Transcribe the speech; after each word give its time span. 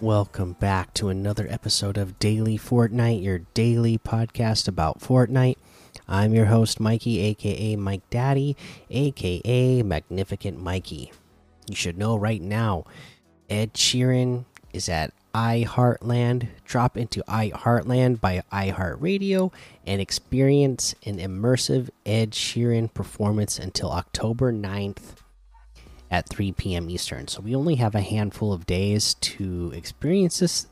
Welcome 0.00 0.54
back 0.54 0.94
to 0.94 1.10
another 1.10 1.46
episode 1.50 1.98
of 1.98 2.18
Daily 2.18 2.56
Fortnite, 2.56 3.22
your 3.22 3.40
daily 3.52 3.98
podcast 3.98 4.66
about 4.66 5.00
Fortnite. 5.00 5.58
I'm 6.08 6.32
your 6.32 6.46
host, 6.46 6.80
Mikey, 6.80 7.20
aka 7.20 7.76
Mike 7.76 8.08
Daddy, 8.08 8.56
aka 8.88 9.82
Magnificent 9.82 10.58
Mikey. 10.58 11.12
You 11.68 11.76
should 11.76 11.98
know 11.98 12.16
right 12.16 12.40
now, 12.40 12.84
Ed 13.50 13.74
Sheeran 13.74 14.46
is 14.72 14.88
at 14.88 15.12
iHeartland. 15.34 16.48
Drop 16.64 16.96
into 16.96 17.22
iHeartland 17.24 18.22
by 18.22 18.42
iHeartRadio 18.50 19.52
and 19.86 20.00
experience 20.00 20.94
an 21.04 21.18
immersive 21.18 21.90
Ed 22.06 22.30
Sheeran 22.30 22.94
performance 22.94 23.58
until 23.58 23.90
October 23.90 24.50
9th 24.50 25.16
at 26.10 26.28
3 26.28 26.52
p.m. 26.52 26.90
Eastern. 26.90 27.28
So 27.28 27.40
we 27.40 27.54
only 27.54 27.76
have 27.76 27.94
a 27.94 28.00
handful 28.00 28.52
of 28.52 28.66
days 28.66 29.14
to 29.14 29.72
experience 29.74 30.40
this. 30.40 30.66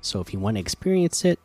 So 0.00 0.20
if 0.20 0.32
you 0.32 0.38
want 0.38 0.56
to 0.56 0.60
experience 0.60 1.24
it, 1.24 1.38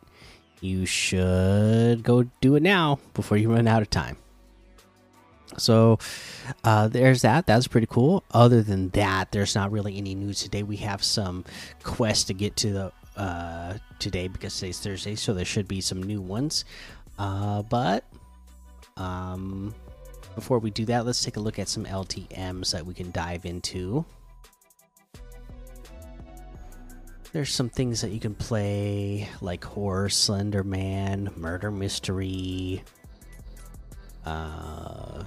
you 0.60 0.86
should 0.86 2.02
go 2.02 2.24
do 2.40 2.56
it 2.56 2.62
now 2.62 2.98
before 3.14 3.38
you 3.38 3.52
run 3.54 3.68
out 3.68 3.82
of 3.82 3.90
time. 3.90 4.16
So 5.56 5.98
uh, 6.62 6.88
there's 6.88 7.22
that. 7.22 7.46
That's 7.46 7.66
pretty 7.66 7.86
cool. 7.88 8.22
Other 8.30 8.62
than 8.62 8.90
that, 8.90 9.32
there's 9.32 9.54
not 9.54 9.72
really 9.72 9.96
any 9.96 10.14
news 10.14 10.42
today. 10.42 10.62
We 10.62 10.76
have 10.76 11.02
some 11.02 11.44
quests 11.82 12.24
to 12.24 12.34
get 12.34 12.56
to 12.56 12.72
the 12.72 12.92
uh, 13.16 13.78
today 13.98 14.28
because 14.28 14.54
today's 14.58 14.78
Thursday, 14.78 15.16
so 15.16 15.34
there 15.34 15.44
should 15.44 15.66
be 15.66 15.80
some 15.80 16.02
new 16.02 16.20
ones. 16.20 16.64
Uh, 17.18 17.62
but 17.62 18.04
um, 18.96 19.74
before 20.38 20.60
we 20.60 20.70
do 20.70 20.84
that, 20.84 21.04
let's 21.04 21.24
take 21.24 21.36
a 21.36 21.40
look 21.40 21.58
at 21.58 21.68
some 21.68 21.84
LTMs 21.84 22.70
that 22.70 22.86
we 22.86 22.94
can 22.94 23.10
dive 23.10 23.44
into. 23.44 24.04
There's 27.32 27.52
some 27.52 27.68
things 27.68 28.02
that 28.02 28.12
you 28.12 28.20
can 28.20 28.36
play, 28.36 29.28
like 29.40 29.64
Horror 29.64 30.08
Slender 30.08 30.62
Man, 30.62 31.28
Murder 31.34 31.72
Mystery, 31.72 32.84
uh, 34.24 35.24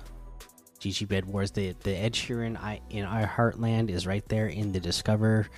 GG 0.80 1.10
Bed 1.10 1.26
Wars. 1.26 1.52
The 1.52 1.76
the 1.82 1.94
Ed 1.94 2.14
Sheeran 2.14 2.56
I, 2.56 2.80
in 2.90 3.04
our 3.04 3.28
Heartland 3.28 3.90
is 3.90 4.08
right 4.08 4.28
there 4.30 4.48
in 4.48 4.72
the 4.72 4.80
Discover 4.80 5.50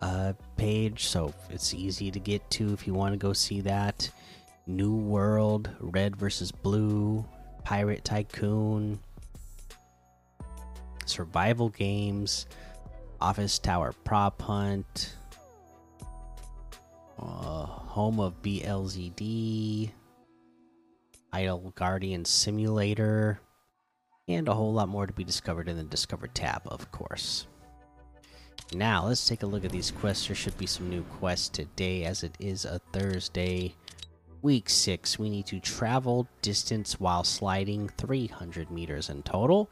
uh, 0.00 0.32
page, 0.56 1.04
so 1.04 1.34
it's 1.50 1.74
easy 1.74 2.10
to 2.10 2.18
get 2.18 2.48
to 2.52 2.72
if 2.72 2.86
you 2.86 2.94
want 2.94 3.12
to 3.12 3.18
go 3.18 3.34
see 3.34 3.60
that. 3.60 4.08
New 4.66 4.96
World, 4.96 5.68
Red 5.80 6.16
versus 6.16 6.50
Blue, 6.50 7.26
Pirate 7.66 8.04
Tycoon, 8.04 9.00
Survival 11.04 11.68
Games, 11.70 12.46
Office 13.20 13.58
Tower 13.58 13.92
Prop 14.04 14.40
Hunt, 14.40 15.16
uh, 17.18 17.24
Home 17.24 18.20
of 18.20 18.40
BLZD, 18.40 19.90
Idle 21.32 21.72
Guardian 21.74 22.24
Simulator, 22.24 23.40
and 24.28 24.46
a 24.46 24.54
whole 24.54 24.72
lot 24.72 24.88
more 24.88 25.08
to 25.08 25.12
be 25.12 25.24
discovered 25.24 25.68
in 25.68 25.76
the 25.76 25.82
Discover 25.82 26.28
tab, 26.28 26.62
of 26.66 26.92
course. 26.92 27.48
Now, 28.72 29.06
let's 29.06 29.26
take 29.26 29.42
a 29.42 29.46
look 29.46 29.64
at 29.64 29.72
these 29.72 29.90
quests. 29.90 30.28
There 30.28 30.36
should 30.36 30.56
be 30.56 30.66
some 30.66 30.88
new 30.88 31.02
quests 31.18 31.48
today, 31.48 32.04
as 32.04 32.22
it 32.22 32.36
is 32.38 32.64
a 32.64 32.78
Thursday. 32.92 33.74
Week 34.46 34.70
6, 34.70 35.18
we 35.18 35.28
need 35.28 35.46
to 35.46 35.58
travel 35.58 36.28
distance 36.40 37.00
while 37.00 37.24
sliding 37.24 37.88
300 37.98 38.70
meters 38.70 39.10
in 39.10 39.24
total. 39.24 39.68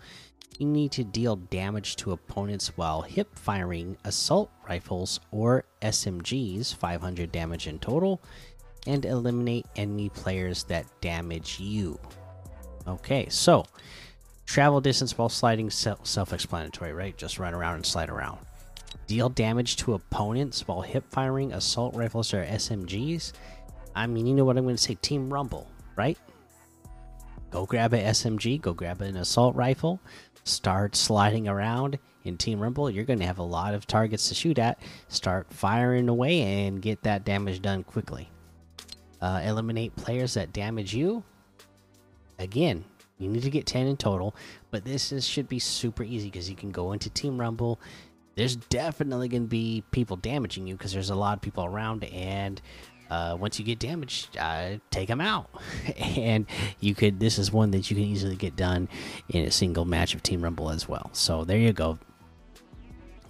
You 0.59 0.67
need 0.67 0.91
to 0.91 1.05
deal 1.05 1.37
damage 1.37 1.95
to 1.99 2.11
opponents 2.11 2.77
while 2.77 3.03
hip 3.03 3.39
firing 3.39 3.97
assault 4.03 4.51
rifles 4.69 5.21
or 5.31 5.65
SMGs, 5.81 6.75
500 6.75 7.31
damage 7.31 7.69
in 7.69 7.79
total, 7.79 8.21
and 8.85 9.05
eliminate 9.05 9.65
enemy 9.77 10.09
players 10.09 10.65
that 10.65 10.87
damage 11.01 11.61
you. 11.61 11.97
Okay, 12.89 13.29
so 13.29 13.65
travel 14.45 14.81
distance 14.81 15.17
while 15.17 15.29
sliding, 15.29 15.71
self 15.71 16.33
explanatory, 16.33 16.93
right? 16.93 17.17
Just 17.17 17.39
run 17.39 17.55
around 17.55 17.77
and 17.77 17.87
slide 17.87 18.11
around. 18.11 18.39
Deal 19.07 19.29
damage 19.29 19.77
to 19.77 19.95
opponents 19.95 20.67
while 20.67 20.81
hip 20.81 21.05
firing 21.11 21.53
assault 21.53 21.95
rifles 21.95 22.35
or 22.35 22.45
SMGs. 22.45 23.33
I 23.95 24.07
mean, 24.07 24.27
you 24.27 24.35
know 24.35 24.45
what 24.45 24.57
I'm 24.57 24.65
going 24.65 24.77
to 24.77 24.83
say? 24.83 24.95
Team 24.97 25.33
Rumble, 25.33 25.69
right? 25.97 26.19
Go 27.51 27.67
grab 27.67 27.93
an 27.93 28.05
SMG, 28.07 28.61
go 28.61 28.73
grab 28.73 29.01
an 29.01 29.17
assault 29.17 29.55
rifle, 29.55 30.01
start 30.43 30.97
sliding 30.97 31.47
around 31.47 31.99
in 32.25 32.37
Team 32.37 32.59
Rumble. 32.59 32.91
You're 32.91 33.05
going 33.05 33.21
to 33.21 33.27
have 33.27 33.39
a 33.39 33.45
lot 33.45 33.75
of 33.75 33.87
targets 33.87 34.29
to 34.29 34.35
shoot 34.35 34.59
at. 34.59 34.81
Start 35.09 35.47
firing 35.53 36.09
away 36.09 36.41
and 36.67 36.83
get 36.83 37.03
that 37.03 37.25
damage 37.25 37.63
done 37.63 37.85
quickly. 37.85 38.29
Uh, 39.21 39.41
eliminate 39.45 39.95
players 39.97 40.35
that 40.35 40.53
damage 40.53 40.95
you. 40.95 41.23
Again, 42.39 42.85
you 43.19 43.29
need 43.29 43.43
to 43.43 43.51
get 43.51 43.67
10 43.67 43.87
in 43.87 43.97
total, 43.97 44.35
but 44.71 44.85
this 44.85 45.13
is, 45.13 45.27
should 45.27 45.49
be 45.49 45.59
super 45.59 46.03
easy 46.03 46.31
because 46.31 46.51
you 46.51 46.57
can 46.57 46.73
go 46.73 46.93
into 46.93 47.09
Team 47.11 47.39
Rumble. 47.39 47.81
There's 48.35 48.57
definitely 48.57 49.29
going 49.29 49.45
to 49.45 49.49
be 49.49 49.85
people 49.93 50.17
damaging 50.17 50.67
you 50.67 50.75
because 50.75 50.93
there's 50.93 51.11
a 51.11 51.15
lot 51.15 51.37
of 51.37 51.41
people 51.41 51.65
around, 51.65 52.03
and 52.05 52.61
uh, 53.15 53.37
once 53.37 53.59
you 53.59 53.65
get 53.65 53.79
damaged, 53.79 54.37
uh, 54.39 54.79
take 54.91 55.09
them 55.09 55.21
out. 55.21 55.49
and 56.17 56.47
you 56.81 56.95
could. 56.95 57.21
This 57.21 57.39
is 57.39 57.53
one 57.53 57.71
that 57.71 57.91
you 57.91 57.97
can 57.97 58.05
easily 58.05 58.37
get 58.37 58.57
done 58.57 58.89
in 59.29 59.45
a 59.45 59.51
single 59.51 59.85
match 59.85 60.15
of 60.15 60.23
Team 60.23 60.43
Rumble 60.43 60.71
as 60.71 60.89
well. 60.89 61.11
So 61.13 61.45
there 61.45 61.59
you 61.59 61.73
go. 61.73 61.99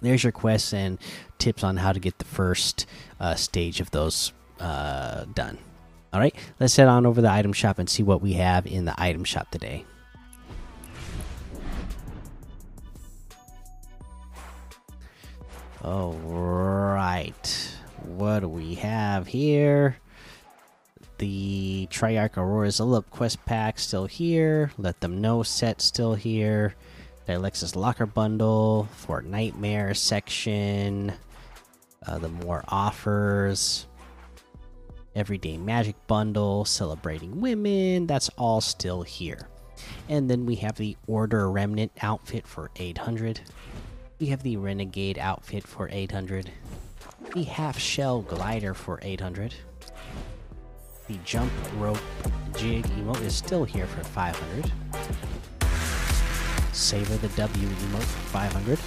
There's 0.01 0.23
your 0.23 0.31
quests 0.31 0.73
and 0.73 0.97
tips 1.37 1.63
on 1.63 1.77
how 1.77 1.93
to 1.93 1.99
get 1.99 2.17
the 2.19 2.25
first 2.25 2.85
uh, 3.19 3.35
stage 3.35 3.79
of 3.79 3.91
those 3.91 4.33
uh, 4.59 5.25
done. 5.33 5.57
All 6.13 6.19
right, 6.19 6.35
let's 6.59 6.75
head 6.75 6.87
on 6.87 7.05
over 7.05 7.15
to 7.15 7.21
the 7.21 7.31
item 7.31 7.53
shop 7.53 7.77
and 7.79 7.89
see 7.89 8.03
what 8.03 8.21
we 8.21 8.33
have 8.33 8.65
in 8.65 8.85
the 8.85 8.93
item 8.97 9.23
shop 9.23 9.51
today. 9.51 9.85
All 15.83 16.13
right 16.13 17.74
what 18.05 18.41
do 18.41 18.49
we 18.49 18.75
have 18.75 19.27
here? 19.27 19.97
The 21.17 21.87
Triarch 21.89 22.37
Aurora's 22.37 22.81
Up 22.81 23.09
quest 23.09 23.43
pack 23.45 23.79
still 23.79 24.05
here. 24.05 24.71
Let 24.77 24.99
them 25.01 25.21
know 25.21 25.43
set 25.43 25.81
still 25.81 26.13
here. 26.13 26.75
The 27.25 27.37
Alexis 27.37 27.75
Locker 27.75 28.05
bundle 28.05 28.87
for 28.95 29.21
Nightmare 29.21 29.93
section. 29.93 31.13
Uh, 32.05 32.19
the 32.19 32.29
more 32.29 32.63
offers. 32.67 33.87
Everyday 35.15 35.57
Magic 35.57 35.95
bundle 36.07 36.65
celebrating 36.65 37.39
women. 37.39 38.05
That's 38.07 38.29
all 38.37 38.59
still 38.61 39.01
here. 39.01 39.47
And 40.09 40.29
then 40.29 40.45
we 40.45 40.55
have 40.55 40.75
the 40.75 40.97
Order 41.07 41.49
Remnant 41.49 41.91
outfit 42.01 42.45
for 42.45 42.69
800. 42.75 43.39
We 44.19 44.27
have 44.27 44.43
the 44.43 44.57
Renegade 44.57 45.17
outfit 45.17 45.65
for 45.65 45.89
800 45.89 46.51
the 47.33 47.43
half 47.43 47.77
shell 47.77 48.21
glider 48.21 48.73
for 48.73 48.99
800. 49.01 49.55
The 51.07 51.17
jump 51.23 51.51
rope 51.77 51.99
jig 52.57 52.85
emote 52.85 53.21
is 53.21 53.35
still 53.35 53.63
here 53.63 53.87
for 53.87 54.03
500. 54.03 54.71
Savor 56.73 57.17
the 57.17 57.29
W 57.29 57.67
emote 57.67 58.03
for 58.03 58.29
500. 58.29 58.79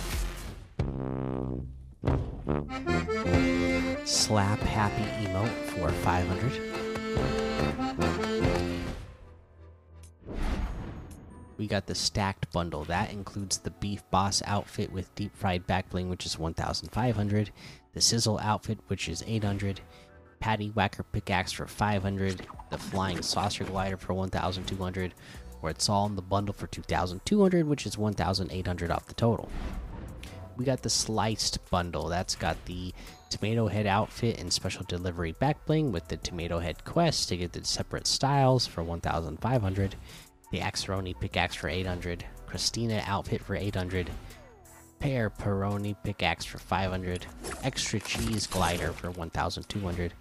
Slap 4.06 4.60
happy 4.60 5.04
emote 5.26 5.48
for 5.70 5.90
500. 5.90 6.78
We 11.58 11.66
got 11.66 11.86
the 11.86 11.94
stacked 11.94 12.52
bundle. 12.52 12.84
That 12.84 13.12
includes 13.12 13.58
the 13.58 13.72
Beef 13.72 14.02
Boss 14.10 14.42
outfit 14.46 14.92
with 14.92 15.12
deep 15.16 15.36
fried 15.36 15.66
back 15.66 15.90
bling, 15.90 16.08
which 16.08 16.24
is 16.24 16.38
1,500 16.38 17.50
the 17.98 18.02
Sizzle 18.02 18.38
outfit, 18.38 18.78
which 18.86 19.08
is 19.08 19.24
800, 19.26 19.80
Patty 20.38 20.68
Whacker 20.68 21.02
pickaxe 21.02 21.50
for 21.50 21.66
500, 21.66 22.46
the 22.70 22.78
Flying 22.78 23.22
Saucer 23.22 23.64
glider 23.64 23.96
for 23.96 24.14
1,200, 24.14 25.14
or 25.62 25.70
it's 25.70 25.88
all 25.88 26.06
in 26.06 26.14
the 26.14 26.22
bundle 26.22 26.52
for 26.52 26.68
2,200, 26.68 27.66
which 27.66 27.86
is 27.86 27.98
1,800 27.98 28.92
off 28.92 29.06
the 29.06 29.14
total. 29.14 29.50
We 30.56 30.64
got 30.64 30.82
the 30.82 30.88
Sliced 30.88 31.58
bundle. 31.72 32.06
That's 32.06 32.36
got 32.36 32.64
the 32.66 32.94
Tomato 33.30 33.66
Head 33.66 33.88
outfit 33.88 34.38
and 34.38 34.52
special 34.52 34.84
delivery 34.86 35.32
back 35.32 35.66
bling 35.66 35.90
with 35.90 36.06
the 36.06 36.18
Tomato 36.18 36.60
Head 36.60 36.84
quest 36.84 37.28
to 37.30 37.36
get 37.36 37.52
the 37.52 37.64
separate 37.64 38.06
styles 38.06 38.64
for 38.64 38.84
1,500, 38.84 39.96
the 40.52 40.60
Axeroni 40.60 41.18
pickaxe 41.18 41.56
for 41.56 41.68
800, 41.68 42.24
Crustina 42.46 43.02
outfit 43.08 43.42
for 43.42 43.56
800 43.56 44.08
pear 44.98 45.30
Peroni 45.30 45.96
pickaxe 46.02 46.44
for 46.44 46.58
500, 46.58 47.26
extra 47.62 48.00
cheese 48.00 48.46
glider 48.46 48.92
for 48.92 49.10
1,200, 49.10 50.12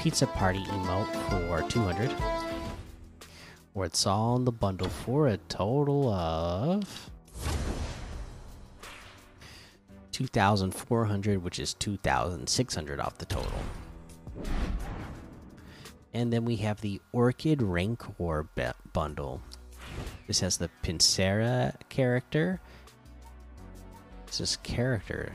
pizza 0.00 0.26
party 0.26 0.64
emote 0.64 1.12
for 1.28 1.68
200. 1.68 2.14
Or 3.74 3.84
it's 3.84 4.06
all 4.06 4.36
in 4.36 4.44
the 4.44 4.52
bundle 4.52 4.88
for 4.88 5.28
a 5.28 5.36
total 5.36 6.08
of 6.08 7.10
2,400, 10.12 11.42
which 11.42 11.58
is 11.58 11.74
2,600 11.74 13.00
off 13.00 13.18
the 13.18 13.26
total. 13.26 13.52
And 16.14 16.32
then 16.32 16.46
we 16.46 16.56
have 16.56 16.80
the 16.80 17.02
Orchid 17.12 17.60
Rancor 17.60 18.48
bundle. 18.94 19.42
This 20.26 20.40
has 20.40 20.56
the 20.56 20.70
Pincera 20.82 21.74
character. 21.90 22.62
Is 24.28 24.56
character. 24.62 25.32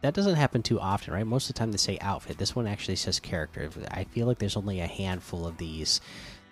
That 0.00 0.14
doesn't 0.14 0.36
happen 0.36 0.62
too 0.62 0.80
often, 0.80 1.12
right? 1.12 1.26
Most 1.26 1.48
of 1.48 1.54
the 1.54 1.58
time 1.58 1.72
they 1.72 1.78
say 1.78 1.98
outfit. 2.00 2.38
This 2.38 2.54
one 2.54 2.66
actually 2.66 2.96
says 2.96 3.20
character. 3.20 3.70
I 3.90 4.04
feel 4.04 4.26
like 4.26 4.38
there's 4.38 4.56
only 4.56 4.80
a 4.80 4.86
handful 4.86 5.46
of 5.46 5.56
these 5.58 6.00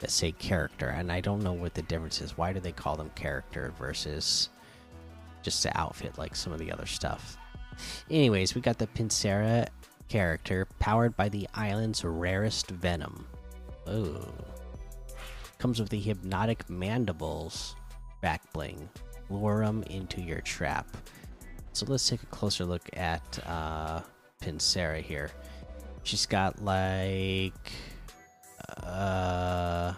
that 0.00 0.10
say 0.10 0.32
character, 0.32 0.88
and 0.88 1.10
I 1.10 1.20
don't 1.20 1.42
know 1.42 1.52
what 1.52 1.74
the 1.74 1.82
difference 1.82 2.20
is. 2.20 2.36
Why 2.36 2.52
do 2.52 2.60
they 2.60 2.72
call 2.72 2.96
them 2.96 3.10
character 3.14 3.72
versus 3.78 4.48
just 5.42 5.62
the 5.62 5.76
outfit 5.78 6.18
like 6.18 6.36
some 6.36 6.52
of 6.52 6.58
the 6.58 6.72
other 6.72 6.86
stuff? 6.86 7.36
Anyways, 8.10 8.54
we 8.54 8.60
got 8.60 8.78
the 8.78 8.88
Pinsera 8.88 9.68
character 10.08 10.66
powered 10.78 11.16
by 11.16 11.28
the 11.28 11.48
island's 11.54 12.04
rarest 12.04 12.70
venom. 12.70 13.26
Oh. 13.86 14.28
Comes 15.58 15.80
with 15.80 15.88
the 15.88 16.00
hypnotic 16.00 16.68
mandibles 16.68 17.76
back 18.20 18.52
bling. 18.52 18.88
Lure 19.30 19.64
them 19.64 19.82
into 19.84 20.20
your 20.20 20.40
trap. 20.40 20.86
So 21.76 21.84
let's 21.90 22.08
take 22.08 22.22
a 22.22 22.26
closer 22.26 22.64
look 22.64 22.88
at 22.94 23.38
uh, 23.46 24.00
Pinsera 24.42 25.02
here. 25.02 25.30
She's 26.04 26.24
got 26.24 26.64
like. 26.64 27.52
Uh, 28.82 29.92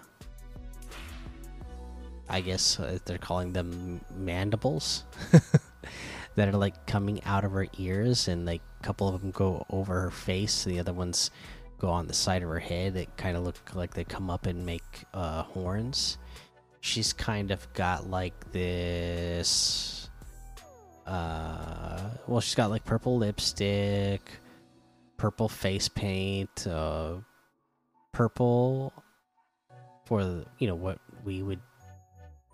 I 2.28 2.40
guess 2.40 2.80
they're 3.04 3.18
calling 3.18 3.52
them 3.52 4.00
mandibles 4.16 5.04
that 6.34 6.48
are 6.48 6.58
like 6.58 6.84
coming 6.88 7.22
out 7.22 7.44
of 7.44 7.52
her 7.52 7.68
ears, 7.78 8.26
and 8.26 8.44
like 8.44 8.62
a 8.80 8.82
couple 8.82 9.14
of 9.14 9.20
them 9.20 9.30
go 9.30 9.64
over 9.70 10.00
her 10.00 10.10
face. 10.10 10.64
The 10.64 10.80
other 10.80 10.92
ones 10.92 11.30
go 11.78 11.90
on 11.90 12.08
the 12.08 12.12
side 12.12 12.42
of 12.42 12.48
her 12.48 12.58
head. 12.58 12.96
It 12.96 13.16
kind 13.16 13.36
of 13.36 13.44
look 13.44 13.76
like 13.76 13.94
they 13.94 14.02
come 14.02 14.30
up 14.30 14.46
and 14.46 14.66
make 14.66 15.04
uh, 15.14 15.44
horns. 15.44 16.18
She's 16.80 17.12
kind 17.12 17.52
of 17.52 17.72
got 17.72 18.10
like 18.10 18.50
this. 18.50 20.07
Uh, 21.08 22.10
well, 22.26 22.40
she's 22.40 22.54
got 22.54 22.70
like 22.70 22.84
purple 22.84 23.16
lipstick, 23.16 24.20
purple 25.16 25.48
face 25.48 25.88
paint, 25.88 26.66
uh, 26.66 27.14
purple 28.12 28.92
for 30.04 30.44
you 30.58 30.66
know 30.66 30.74
what 30.74 30.98
we 31.24 31.42
would 31.42 31.60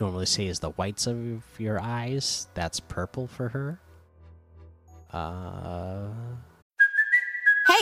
normally 0.01 0.27
say 0.27 0.47
is 0.47 0.61
the 0.61 0.71
whites 0.71 1.06
of 1.06 1.43
your 1.59 1.81
eyes. 1.81 2.49
That's 2.55 2.79
purple 2.81 3.27
for 3.27 3.49
her. 3.49 3.81
Uh 5.11 6.09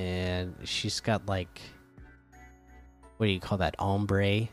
and 0.00 0.54
she's 0.64 1.00
got 1.00 1.26
like 1.26 1.60
what 3.18 3.26
do 3.26 3.32
you 3.32 3.40
call 3.40 3.58
that 3.58 3.74
ombre 3.78 4.48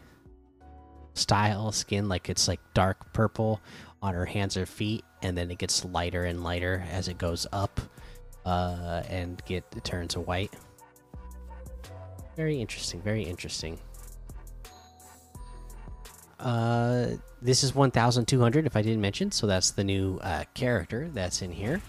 style 1.14 1.72
skin 1.72 2.10
like 2.10 2.30
it's 2.30 2.48
like 2.48 2.60
dark 2.74 3.14
purple 3.14 3.62
on 4.02 4.14
her 4.14 4.26
hands 4.26 4.58
or 4.58 4.66
feet 4.66 5.06
and 5.22 5.38
then 5.38 5.50
it 5.50 5.58
gets 5.58 5.86
lighter 5.86 6.26
and 6.26 6.44
lighter 6.44 6.86
as 6.92 7.08
it 7.08 7.18
goes 7.18 7.48
up 7.54 7.80
uh, 8.46 9.04
and 9.10 9.44
get 9.46 9.66
it 9.76 9.84
turns 9.84 10.16
white. 10.16 10.54
Very 12.36 12.62
interesting 12.62 13.02
very 13.02 13.24
interesting. 13.24 13.80
Uh 16.40 17.12
this 17.42 17.64
is 17.64 17.74
1200 17.74 18.66
if 18.66 18.76
i 18.76 18.82
didn't 18.82 19.02
mention 19.02 19.32
so 19.32 19.46
that's 19.46 19.72
the 19.72 19.84
new 19.84 20.18
uh, 20.24 20.44
character 20.56 21.08
that's 21.14 21.42
in 21.44 21.52
here 21.52 21.82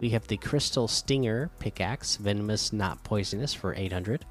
we 0.00 0.10
have 0.10 0.26
the 0.26 0.36
Crystal 0.38 0.88
Stinger 0.88 1.50
pickaxe, 1.58 2.16
venomous, 2.16 2.72
not 2.72 3.02
poisonous, 3.04 3.52
for 3.52 3.74
800. 3.74 4.24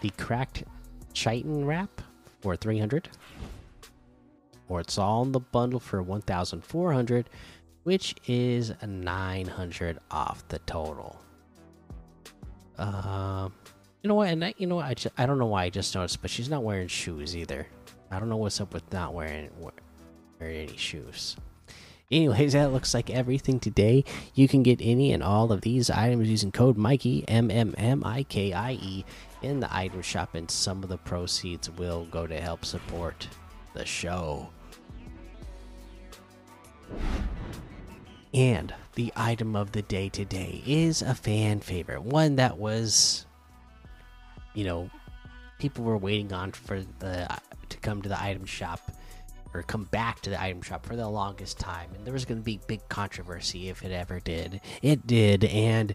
The 0.00 0.10
Cracked 0.10 0.64
Chitin 1.12 1.64
wrap 1.64 2.00
for 2.40 2.56
300. 2.56 3.08
Or 4.68 4.80
it's 4.80 4.98
all 4.98 5.22
in 5.24 5.32
the 5.32 5.40
bundle 5.40 5.80
for 5.80 6.00
1,400, 6.00 7.28
which 7.82 8.14
is 8.26 8.72
900 8.86 9.98
off 10.10 10.46
the 10.48 10.60
total. 10.60 11.20
Uh, 12.78 13.48
you 14.02 14.08
know 14.08 14.14
what? 14.14 14.28
And 14.28 14.44
I, 14.44 14.54
you 14.56 14.68
know 14.68 14.76
what? 14.76 14.86
I, 14.86 14.94
just, 14.94 15.14
I 15.18 15.26
don't 15.26 15.38
know 15.38 15.46
why 15.46 15.64
I 15.64 15.70
just 15.70 15.94
noticed, 15.94 16.22
but 16.22 16.30
she's 16.30 16.48
not 16.48 16.62
wearing 16.62 16.88
shoes 16.88 17.36
either. 17.36 17.66
I 18.10 18.20
don't 18.20 18.28
know 18.28 18.36
what's 18.36 18.60
up 18.60 18.72
with 18.72 18.90
not 18.92 19.12
wearing 19.14 19.50
wearing 20.38 20.68
any 20.68 20.76
shoes. 20.76 21.36
Anyways, 22.10 22.54
that 22.54 22.72
looks 22.72 22.92
like 22.92 23.08
everything 23.08 23.60
today. 23.60 24.04
You 24.34 24.48
can 24.48 24.64
get 24.64 24.80
any 24.82 25.12
and 25.12 25.22
all 25.22 25.52
of 25.52 25.60
these 25.60 25.90
items 25.90 26.28
using 26.28 26.50
code 26.50 26.76
Mikey 26.76 27.24
M 27.28 27.52
M 27.52 27.72
M 27.78 28.02
I 28.04 28.24
K 28.24 28.52
I 28.52 28.72
E 28.72 29.04
in 29.42 29.60
the 29.60 29.72
item 29.74 30.02
shop, 30.02 30.34
and 30.34 30.50
some 30.50 30.82
of 30.82 30.88
the 30.88 30.98
proceeds 30.98 31.70
will 31.70 32.06
go 32.06 32.26
to 32.26 32.40
help 32.40 32.64
support 32.64 33.28
the 33.74 33.86
show. 33.86 34.50
And 38.34 38.74
the 38.96 39.12
item 39.14 39.54
of 39.54 39.70
the 39.70 39.82
day 39.82 40.08
today 40.08 40.62
is 40.66 41.02
a 41.02 41.14
fan 41.14 41.60
favorite, 41.60 42.02
one 42.02 42.36
that 42.36 42.58
was, 42.58 43.24
you 44.54 44.64
know, 44.64 44.90
people 45.60 45.84
were 45.84 45.96
waiting 45.96 46.32
on 46.32 46.50
for 46.50 46.82
the 46.98 47.28
to 47.68 47.78
come 47.78 48.02
to 48.02 48.08
the 48.08 48.20
item 48.20 48.44
shop 48.44 48.80
or 49.54 49.62
come 49.62 49.84
back 49.84 50.20
to 50.20 50.30
the 50.30 50.40
item 50.40 50.62
shop 50.62 50.86
for 50.86 50.96
the 50.96 51.08
longest 51.08 51.58
time 51.58 51.90
and 51.94 52.04
there 52.04 52.12
was 52.12 52.24
going 52.24 52.38
to 52.38 52.44
be 52.44 52.60
big 52.66 52.86
controversy 52.88 53.68
if 53.68 53.82
it 53.82 53.92
ever 53.92 54.20
did. 54.20 54.60
It 54.82 55.06
did 55.06 55.44
and 55.44 55.94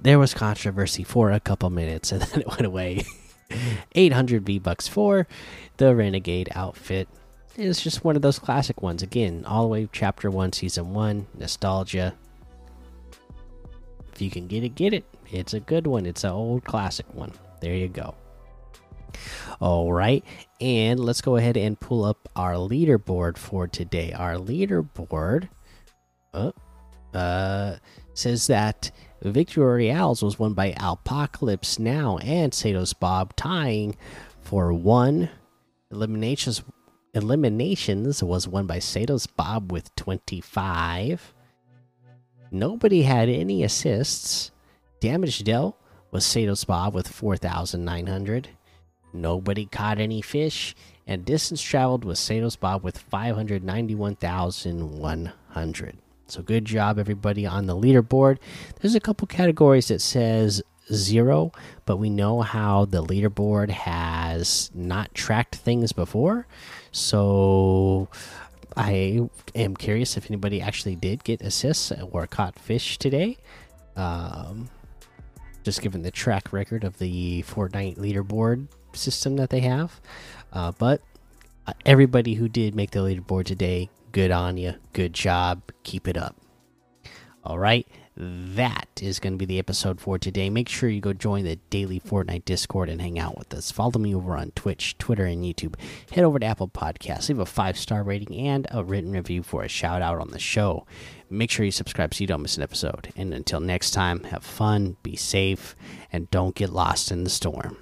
there 0.00 0.18
was 0.18 0.34
controversy 0.34 1.04
for 1.04 1.30
a 1.30 1.40
couple 1.40 1.70
minutes 1.70 2.12
and 2.12 2.22
then 2.22 2.40
it 2.40 2.48
went 2.48 2.66
away. 2.66 3.04
800 3.94 4.46
v 4.46 4.58
bucks 4.58 4.86
for 4.86 5.26
the 5.76 5.94
renegade 5.94 6.48
outfit. 6.54 7.08
It's 7.56 7.82
just 7.82 8.04
one 8.04 8.16
of 8.16 8.22
those 8.22 8.38
classic 8.38 8.80
ones. 8.80 9.02
Again 9.02 9.44
all 9.44 9.62
the 9.62 9.68
way 9.68 9.88
chapter 9.92 10.30
1 10.30 10.52
season 10.52 10.94
1 10.94 11.26
nostalgia. 11.38 12.14
If 14.12 14.22
you 14.22 14.30
can 14.30 14.46
get 14.46 14.64
it 14.64 14.74
get 14.74 14.94
it. 14.94 15.04
It's 15.32 15.54
a 15.54 15.60
good 15.60 15.86
one. 15.86 16.06
It's 16.06 16.24
an 16.24 16.30
old 16.30 16.64
classic 16.64 17.06
one. 17.14 17.32
There 17.60 17.74
you 17.74 17.88
go 17.88 18.14
all 19.60 19.92
right, 19.92 20.24
and 20.60 21.00
let's 21.00 21.20
go 21.20 21.36
ahead 21.36 21.56
and 21.56 21.78
pull 21.78 22.04
up 22.04 22.28
our 22.36 22.54
leaderboard 22.54 23.36
for 23.38 23.66
today. 23.66 24.12
Our 24.12 24.34
leaderboard 24.36 25.48
uh, 26.32 26.52
uh, 27.14 27.76
says 28.14 28.46
that 28.48 28.90
Victory 29.22 29.64
Royales 29.64 30.22
was 30.22 30.38
won 30.38 30.54
by 30.54 30.74
Apocalypse 30.78 31.78
Now 31.78 32.18
and 32.18 32.52
Satos 32.52 32.98
Bob, 32.98 33.36
tying 33.36 33.96
for 34.40 34.72
one. 34.72 35.28
Eliminations 35.90 36.62
eliminations 37.14 38.22
was 38.22 38.46
won 38.46 38.66
by 38.66 38.78
Satos 38.78 39.26
Bob 39.36 39.72
with 39.72 39.94
25. 39.96 41.34
Nobody 42.50 43.02
had 43.02 43.28
any 43.28 43.62
assists. 43.62 44.50
Damage 45.00 45.44
dealt 45.44 45.76
was 46.10 46.24
Satos 46.24 46.66
Bob 46.66 46.94
with 46.94 47.08
4,900. 47.08 48.48
Nobody 49.12 49.66
caught 49.66 49.98
any 49.98 50.22
fish, 50.22 50.74
and 51.06 51.24
distance 51.24 51.60
traveled 51.60 52.04
was 52.04 52.18
Satos 52.18 52.58
Bob 52.58 52.82
with 52.84 52.98
591,100. 52.98 55.96
So 56.28 56.42
good 56.42 56.64
job, 56.64 56.98
everybody, 56.98 57.44
on 57.44 57.66
the 57.66 57.76
leaderboard. 57.76 58.38
There's 58.80 58.94
a 58.94 59.00
couple 59.00 59.26
categories 59.26 59.88
that 59.88 60.00
says 60.00 60.62
zero, 60.92 61.50
but 61.86 61.96
we 61.96 62.08
know 62.08 62.42
how 62.42 62.84
the 62.84 63.04
leaderboard 63.04 63.70
has 63.70 64.70
not 64.74 65.12
tracked 65.14 65.56
things 65.56 65.92
before. 65.92 66.46
So 66.92 68.08
I 68.76 69.28
am 69.54 69.76
curious 69.76 70.16
if 70.16 70.30
anybody 70.30 70.60
actually 70.60 70.96
did 70.96 71.24
get 71.24 71.40
assists 71.40 71.92
or 72.12 72.26
caught 72.26 72.58
fish 72.58 72.98
today. 72.98 73.38
Um, 73.96 74.68
just 75.64 75.82
given 75.82 76.02
the 76.02 76.10
track 76.10 76.52
record 76.52 76.84
of 76.84 76.98
the 76.98 77.42
Fortnite 77.42 77.98
leaderboard 77.98 78.68
system 78.96 79.36
that 79.36 79.50
they 79.50 79.60
have. 79.60 80.00
Uh, 80.52 80.72
but 80.78 81.02
uh, 81.66 81.72
everybody 81.86 82.34
who 82.34 82.48
did 82.48 82.74
make 82.74 82.90
the 82.90 83.00
leaderboard 83.00 83.44
today, 83.44 83.90
good 84.12 84.30
on 84.30 84.56
you. 84.56 84.74
Good 84.92 85.12
job. 85.12 85.62
Keep 85.82 86.08
it 86.08 86.16
up. 86.16 86.36
All 87.42 87.58
right, 87.58 87.86
that 88.16 88.88
is 89.00 89.18
going 89.18 89.32
to 89.32 89.38
be 89.38 89.46
the 89.46 89.58
episode 89.58 89.98
for 89.98 90.18
today. 90.18 90.50
Make 90.50 90.68
sure 90.68 90.90
you 90.90 91.00
go 91.00 91.14
join 91.14 91.44
the 91.44 91.56
daily 91.70 91.98
Fortnite 91.98 92.44
Discord 92.44 92.90
and 92.90 93.00
hang 93.00 93.18
out 93.18 93.38
with 93.38 93.54
us. 93.54 93.70
Follow 93.70 93.98
me 93.98 94.14
over 94.14 94.36
on 94.36 94.50
Twitch, 94.50 94.98
Twitter, 94.98 95.24
and 95.24 95.42
YouTube. 95.42 95.74
Head 96.12 96.24
over 96.24 96.38
to 96.38 96.44
Apple 96.44 96.68
Podcasts, 96.68 97.30
leave 97.30 97.38
a 97.38 97.46
five 97.46 97.78
star 97.78 98.02
rating 98.02 98.36
and 98.36 98.66
a 98.70 98.84
written 98.84 99.12
review 99.12 99.42
for 99.42 99.62
a 99.62 99.68
shout 99.68 100.02
out 100.02 100.18
on 100.18 100.32
the 100.32 100.38
show. 100.38 100.86
Make 101.30 101.50
sure 101.50 101.64
you 101.64 101.72
subscribe 101.72 102.12
so 102.12 102.20
you 102.20 102.26
don't 102.26 102.42
miss 102.42 102.58
an 102.58 102.62
episode. 102.62 103.10
And 103.16 103.32
until 103.32 103.60
next 103.60 103.92
time, 103.92 104.24
have 104.24 104.44
fun, 104.44 104.98
be 105.02 105.16
safe, 105.16 105.74
and 106.12 106.30
don't 106.30 106.54
get 106.54 106.70
lost 106.70 107.10
in 107.10 107.24
the 107.24 107.30
storm. 107.30 107.78